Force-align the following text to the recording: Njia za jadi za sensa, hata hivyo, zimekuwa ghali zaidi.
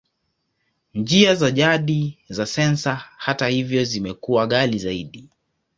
Njia 0.93 1.35
za 1.35 1.51
jadi 1.51 2.17
za 2.29 2.45
sensa, 2.45 2.95
hata 3.17 3.47
hivyo, 3.47 3.83
zimekuwa 3.83 4.47
ghali 4.47 4.79
zaidi. 4.79 5.29